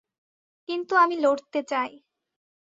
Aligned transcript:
কিন্তু 0.69 0.93
আমি 0.95 1.15
লড়তে 1.17 1.59
চাই। 1.63 1.91